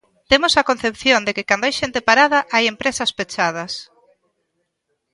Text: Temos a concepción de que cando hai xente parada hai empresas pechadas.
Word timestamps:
Temos 0.31 0.53
a 0.55 0.67
concepción 0.69 1.21
de 1.23 1.31
que 1.35 1.47
cando 1.49 1.65
hai 1.65 1.73
xente 1.81 1.99
parada 2.09 2.39
hai 2.53 2.63
empresas 2.73 3.09
pechadas. 3.17 3.73